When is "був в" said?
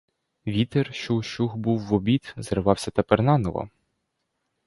1.55-1.93